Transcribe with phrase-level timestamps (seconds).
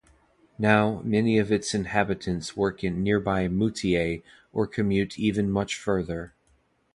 [0.57, 6.33] Now, many of its inhabitants work in nearby Moutier or commute even much further.